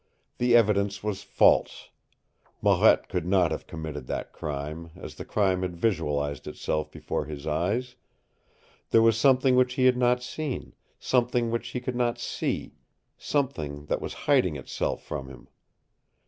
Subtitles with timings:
[0.39, 1.89] The evidence was false.
[2.59, 7.45] Marette could not have committed that crime, as the crime had visualized itself before his
[7.45, 7.95] eyes.
[8.89, 12.73] There was something which he had not seen, something which he could not see,
[13.15, 15.47] something that was hiding itself from him.